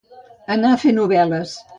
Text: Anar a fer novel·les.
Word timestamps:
Anar 0.55 0.71
a 0.75 0.79
fer 0.85 0.93
novel·les. 1.01 1.53